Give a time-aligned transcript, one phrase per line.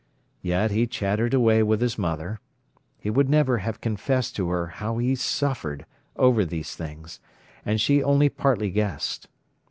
[0.41, 2.39] Yet he chattered away with his mother.
[2.97, 5.85] He would never have confessed to her how he suffered
[6.15, 7.19] over these things,
[7.63, 9.27] and she only partly guessed.